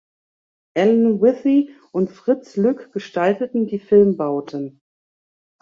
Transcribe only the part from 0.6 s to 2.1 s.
Alan Withy und